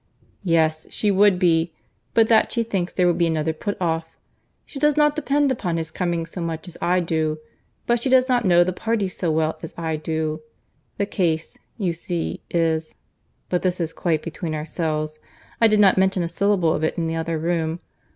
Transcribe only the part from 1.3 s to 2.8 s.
be, but that she